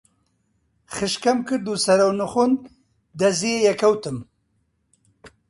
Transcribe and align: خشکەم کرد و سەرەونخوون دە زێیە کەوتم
خشکەم 0.93 1.37
کرد 1.47 1.65
و 1.67 1.81
سەرەونخوون 1.85 2.51
دە 3.19 3.29
زێیە 3.39 3.73
کەوتم 3.81 4.17